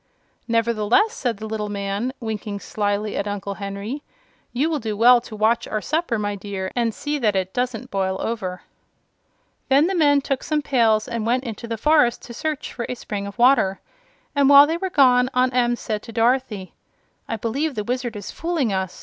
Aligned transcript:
"Nevertheless," 0.47 1.13
said 1.13 1.37
the 1.37 1.45
little 1.45 1.69
man, 1.69 2.11
winking 2.19 2.59
slyly 2.59 3.15
at 3.15 3.27
Uncle 3.27 3.53
Henry, 3.53 4.01
"you 4.51 4.67
will 4.67 4.79
do 4.79 4.97
well 4.97 5.21
to 5.21 5.35
watch 5.35 5.67
our 5.67 5.79
supper, 5.79 6.17
my 6.17 6.33
dear, 6.33 6.71
and 6.75 6.91
see 6.91 7.19
that 7.19 7.35
it 7.35 7.53
doesn't 7.53 7.91
boil 7.91 8.19
over." 8.19 8.63
Then 9.69 9.85
the 9.85 9.93
men 9.93 10.19
took 10.19 10.41
some 10.41 10.63
pails 10.63 11.07
and 11.07 11.23
went 11.23 11.43
into 11.43 11.67
the 11.67 11.77
forest 11.77 12.23
to 12.23 12.33
search 12.33 12.73
for 12.73 12.87
a 12.89 12.95
spring 12.95 13.27
of 13.27 13.37
water, 13.37 13.79
and 14.35 14.49
while 14.49 14.65
they 14.65 14.77
were 14.77 14.89
gone 14.89 15.29
Aunt 15.35 15.53
Em 15.53 15.75
said 15.75 16.01
to 16.01 16.11
Dorothy: 16.11 16.73
"I 17.27 17.37
believe 17.37 17.75
the 17.75 17.83
Wizard 17.83 18.15
is 18.15 18.31
fooling 18.31 18.73
us. 18.73 18.99